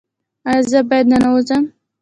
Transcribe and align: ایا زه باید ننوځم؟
ایا 0.49 0.61
زه 0.69 0.79
باید 0.89 1.07
ننوځم؟ 1.11 1.63